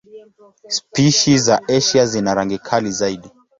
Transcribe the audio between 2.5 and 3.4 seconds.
kali zaidi.